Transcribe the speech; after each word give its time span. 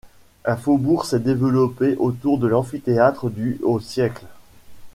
Un 0.45 0.57
faubourg 0.57 1.05
s’est 1.05 1.19
développé 1.19 1.95
autour 1.99 2.39
de 2.39 2.47
l’amphithéâtre 2.47 3.29
du 3.29 3.59
au 3.61 3.79
siècle. 3.79 4.25